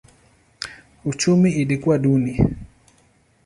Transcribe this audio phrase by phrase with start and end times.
[1.05, 2.45] Uchumi ilikuwa duni.